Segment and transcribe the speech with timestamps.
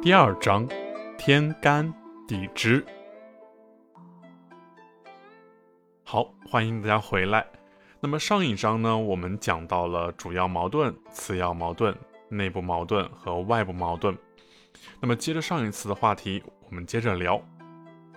[0.00, 0.66] 第二章，
[1.18, 1.92] 天干
[2.28, 2.86] 地支。
[6.04, 7.44] 好，欢迎大家回来。
[7.98, 11.92] 那么上一章呢，我们讲到了主要矛盾、次要矛盾、
[12.28, 14.16] 内部矛盾和外部矛盾。
[15.00, 17.42] 那么接着上一次的话题，我们接着聊，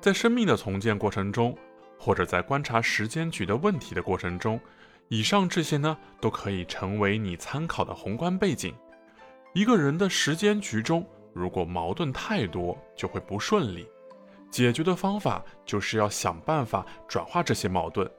[0.00, 1.54] 在生命的重建过程中，
[1.98, 4.58] 或者在观察时间局的问题的过程中，
[5.08, 8.74] 以上这些呢，都可以成为你参考的宏观背景。
[9.52, 13.86] 一个人的时间局中，如果矛盾太多，就会不顺利。
[14.50, 18.10] 解决的方法就是要想办法转化这些矛盾，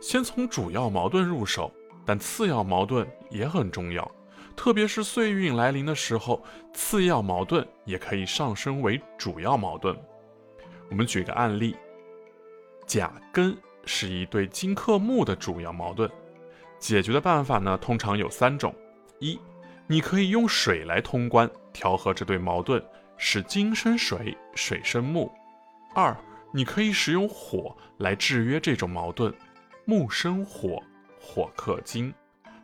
[0.00, 1.72] 先从主要矛盾入手，
[2.06, 4.08] 但次要矛盾也很重要。
[4.54, 6.40] 特别是岁运来临的时候，
[6.72, 9.98] 次要矛盾也可以上升为主要矛盾。
[10.88, 11.74] 我们举个案例：
[12.86, 16.08] 甲庚是一对金克木的主要矛盾，
[16.78, 18.72] 解决的办法呢，通常有三种：
[19.18, 19.40] 一，
[19.86, 22.82] 你可以用水来通关，调和这对矛盾，
[23.16, 25.30] 使金生水，水生木；
[25.94, 26.16] 二，
[26.52, 29.32] 你可以使用火来制约这种矛盾，
[29.84, 30.82] 木生火，
[31.20, 32.12] 火克金；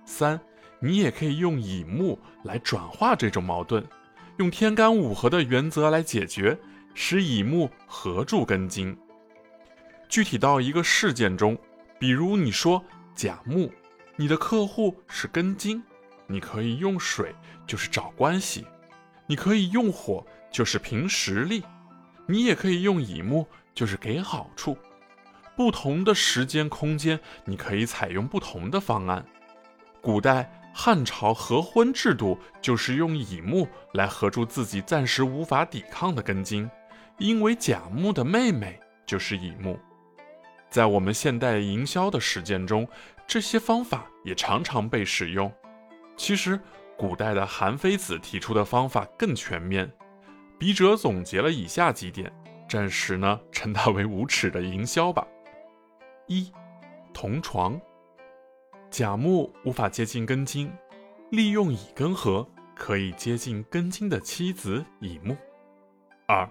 [0.04, 0.40] 三。
[0.80, 3.84] 你也可以用乙木来转化这种矛盾，
[4.36, 6.56] 用天干五合的原则来解决，
[6.94, 8.96] 使乙木合住根金。
[10.08, 11.58] 具体到一个事件中，
[11.98, 12.80] 比如你说
[13.12, 13.68] 甲木，
[14.14, 15.82] 你的客户是根金，
[16.28, 17.34] 你可以用水
[17.66, 18.64] 就是找关系，
[19.26, 21.64] 你可以用火就是凭实力，
[22.26, 24.78] 你也可以用乙木就是给好处。
[25.56, 29.26] 不同的时间空间，你可以采用不同的方案。
[30.00, 30.48] 古代。
[30.70, 36.70] 汉朝合婚制度就是用乙木来合住自己暂时无法抵抗的根茎，
[37.16, 39.76] 因为甲木的妹妹就是乙木。
[40.70, 42.86] 在我们现代营销的实践中，
[43.26, 45.52] 这些方法也常常被使用。
[46.18, 46.60] 其实，
[46.96, 49.90] 古代的韩非子提出的方法更全面。
[50.58, 52.30] 笔者总结了以下几点，
[52.68, 55.24] 暂时呢称它为无耻的营销吧。
[56.26, 56.52] 一，
[57.14, 57.80] 同床。
[58.90, 60.70] 甲木无法接近根金，
[61.30, 65.36] 利用乙根合可以接近根金的妻子乙木。
[66.26, 66.50] 二，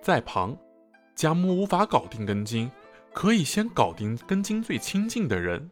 [0.00, 0.56] 在旁，
[1.16, 2.70] 甲木无法搞定根金，
[3.12, 5.68] 可以先搞定根金最亲近的人，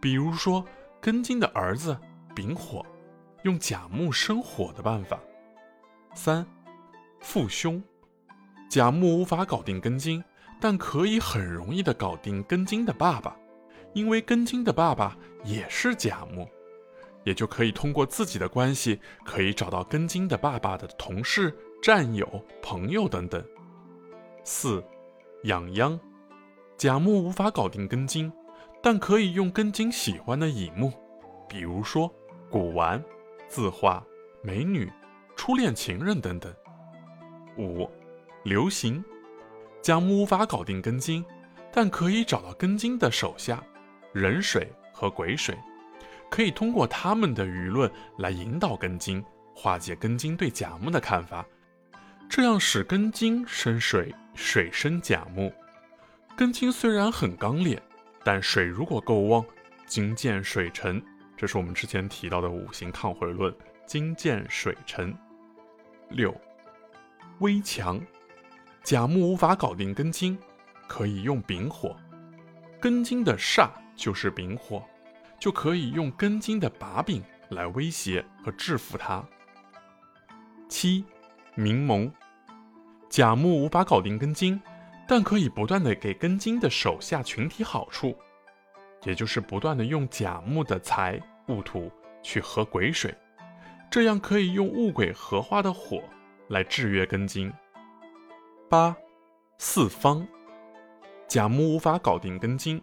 [0.00, 0.66] 比如说
[1.00, 1.96] 根金的儿子
[2.34, 2.84] 丙火，
[3.42, 5.20] 用甲木生火的办法。
[6.14, 6.46] 三，
[7.20, 7.82] 父兄，
[8.70, 10.22] 甲木无法搞定根金，
[10.60, 13.36] 但可以很容易的搞定根金的爸爸。
[13.94, 16.48] 因为根金的爸爸也是甲木，
[17.24, 23.44] 也就可以通过自己的关系，可以找到根金的爸爸的同事、战友、朋友等等。
[24.44, 24.82] 四，
[25.44, 26.00] 养秧，
[26.78, 28.32] 甲木无法搞定根金，
[28.82, 30.90] 但可以用根金喜欢的乙木，
[31.46, 32.10] 比如说
[32.52, 33.02] 古玩、
[33.48, 34.04] 字画、
[34.42, 34.92] 美女、
[35.34, 36.54] 初恋情人等等。
[37.56, 37.90] 五，
[38.44, 39.02] 流行，
[39.80, 41.24] 甲木无法搞定根金，
[41.72, 43.64] 但可以找到根金的手下。
[44.12, 45.56] 人水和癸水，
[46.30, 49.24] 可以通过他们的舆论来引导根金，
[49.54, 51.46] 化解根金对甲木的看法，
[52.28, 55.50] 这样使根金生水，水生甲木。
[56.36, 57.82] 根金虽然很刚烈，
[58.22, 59.42] 但水如果够旺，
[59.86, 61.02] 金见水沉，
[61.42, 63.52] 这是我们之前提到的五行抗回论，
[63.84, 65.12] 金见水沉。
[66.10, 66.32] 六，
[67.40, 68.00] 危墙，
[68.84, 70.38] 甲木无法搞定根金，
[70.86, 71.96] 可以用丙火，
[72.80, 73.68] 根金的煞。
[73.96, 74.84] 就是丙火，
[75.36, 79.20] 就可以用根金的把柄来威胁和制服他。
[80.68, 81.04] 七，
[81.56, 82.08] 明盟，
[83.08, 84.62] 甲木无法搞定根金，
[85.08, 88.16] 但可以不断的给根金的手下群体好处，
[89.02, 91.90] 也就是不断的用甲木的财戊土
[92.22, 93.14] 去合癸水，
[93.90, 96.02] 这样可以用戊癸合化的火
[96.48, 97.52] 来制约根金。
[98.68, 98.96] 八，
[99.58, 100.26] 四方，
[101.28, 102.82] 甲木无法搞定根金。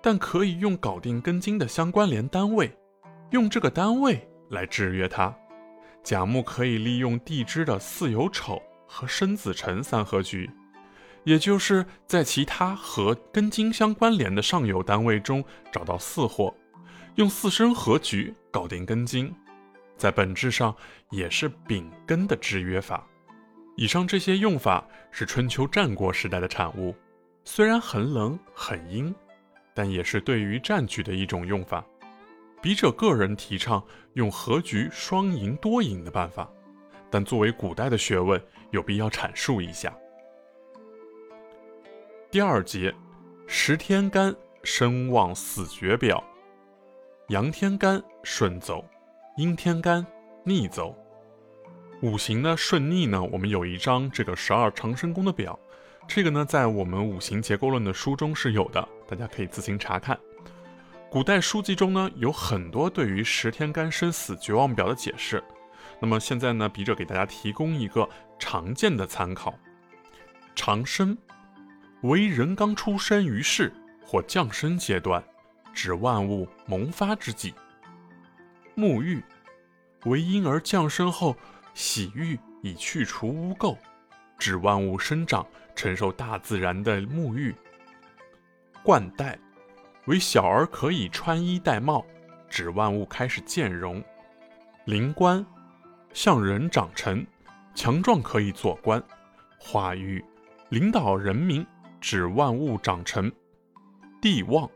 [0.00, 2.72] 但可以用搞定根金的相关联单位，
[3.30, 5.36] 用这个单位来制约它。
[6.04, 10.48] 甲木可以利用地支的巳酉丑和申子辰三合局，
[11.24, 16.54] 也就是在其他和根金相关联的上游单位中找到巳火，
[17.18, 19.34] 用巳申合局搞定根金，
[19.96, 20.72] 在本质上
[21.10, 23.04] 也是丙根的制约法。
[23.76, 26.94] 以上这些用法是春秋战国时代的产物，
[27.42, 29.12] 虽然很冷很阴。
[29.74, 31.84] 但也是对于战局的一种用法。
[32.60, 33.80] 笔者个人提倡
[34.14, 36.48] 用合局双赢多赢的办法，
[37.08, 38.40] 但作为古代的学问，
[38.72, 39.96] 有必要阐述一下。
[42.28, 42.92] 第二节，
[43.46, 44.34] 十天干
[44.64, 46.22] 生旺死绝表，
[47.28, 48.82] 阳天干顺走，
[49.36, 50.06] 阴天干
[50.44, 50.96] 逆走。
[52.00, 55.58] 五行呢顺逆呢，我们有一张这个十二长生宫的表，
[56.06, 60.18] 这个呢在我们五行结构论的书中是有的，大家可以自行查看。
[61.10, 65.44] 古代书籍中呢有很多对于十天干生死绝望表的解释，
[66.00, 68.08] 那么现在呢笔者给大家提供一个
[68.38, 69.52] 常见的参考：
[70.54, 71.14] 长生
[72.04, 73.70] 为人刚出生于世
[74.02, 75.22] 或降生阶段，
[75.78, 77.54] 指万物萌发之际；
[78.74, 79.22] 沐浴
[80.06, 81.36] 为婴儿降生后。
[81.72, 83.78] 洗浴以去除污垢，
[84.36, 85.46] 指万物生长，
[85.76, 87.54] 承受大自然的沐浴。
[88.82, 89.38] 冠带
[90.06, 92.04] 为小儿可以穿衣戴帽，
[92.50, 94.02] 指万物开始渐容。
[94.86, 95.46] 灵官
[96.12, 97.24] 像人长成，
[97.76, 99.00] 强壮可以做官。
[99.56, 100.24] 化育
[100.70, 101.64] 领导人民，
[102.00, 103.30] 指万物长成。
[104.20, 104.68] 帝旺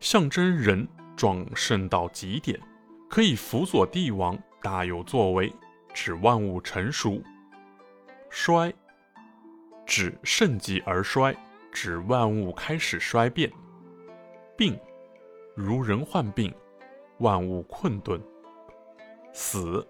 [0.00, 0.86] 象征人
[1.16, 2.58] 壮盛到极点，
[3.08, 5.52] 可以辅佐帝王大有作为。
[5.94, 7.20] 指万物成熟，
[8.30, 8.72] 衰，
[9.84, 11.34] 指盛极而衰，
[11.72, 13.50] 指万物开始衰变。
[14.56, 14.78] 病，
[15.56, 16.54] 如人患病，
[17.18, 18.22] 万物困顿。
[19.32, 19.84] 死，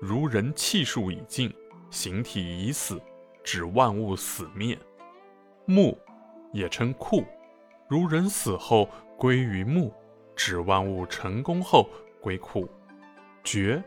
[0.00, 1.52] 如人气数已尽，
[1.90, 2.98] 形体已死，
[3.42, 4.78] 指万物死灭。
[5.66, 5.98] 木，
[6.52, 7.22] 也称库，
[7.86, 9.92] 如人死后归于木，
[10.36, 11.88] 指万物成功后
[12.20, 12.68] 归库。
[13.42, 13.82] 绝。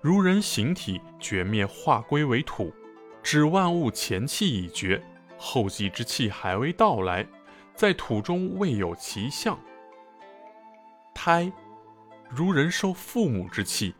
[0.00, 2.72] 如人形体绝灭，化归为土，
[3.22, 5.00] 指万物前气已绝，
[5.38, 7.24] 后继之气还未到来，
[7.76, 9.56] 在土中未有其象。
[11.14, 11.52] 胎，
[12.28, 13.94] 如人受父母之气，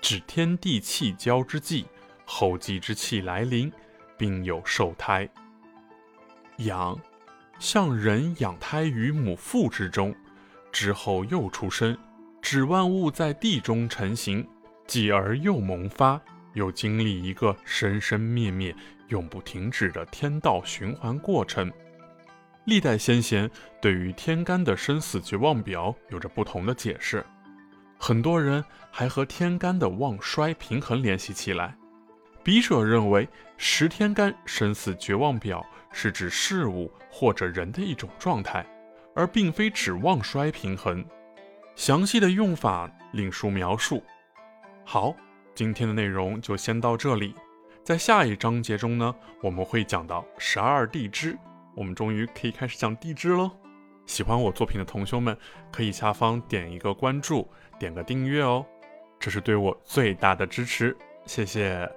[0.00, 1.84] 指天地气交之际，
[2.24, 3.70] 后继之气来临，
[4.16, 5.28] 并有受胎。
[6.60, 6.98] 养，
[7.58, 10.14] 像人养胎于母腹之中，
[10.70, 11.96] 之后又出生，
[12.42, 14.46] 指万物在地中成形。
[14.86, 16.20] 继而又萌发，
[16.54, 18.72] 又经历一个生生灭灭、
[19.08, 21.72] 永不停止的天道循环过程。
[22.66, 23.50] 历代先贤
[23.82, 27.24] 对于天干的生死绝望表有着不同的解释，
[27.98, 31.76] 很多人还和天干的旺衰平衡联系起来。
[32.46, 38.64] 笔者认为，十天干生死绝望表是指事物或者人的一种状态，
[39.16, 41.04] 而并非指旺衰平衡。
[41.74, 44.00] 详细的用法另书描述。
[44.84, 45.12] 好，
[45.56, 47.34] 今天的内容就先到这里。
[47.82, 49.12] 在下一章节中呢，
[49.42, 51.36] 我们会讲到十二地支，
[51.74, 53.50] 我们终于可以开始讲地支喽。
[54.06, 55.36] 喜欢我作品的同学们，
[55.72, 58.64] 可以下方点一个关注，点个订阅哦，
[59.18, 61.90] 这是对我最大的支持，谢谢。